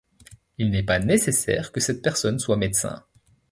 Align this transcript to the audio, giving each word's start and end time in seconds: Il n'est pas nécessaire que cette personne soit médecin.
Il 0.57 0.71
n'est 0.71 0.81
pas 0.81 0.97
nécessaire 0.97 1.71
que 1.71 1.79
cette 1.79 2.01
personne 2.01 2.39
soit 2.39 2.57
médecin. 2.57 3.03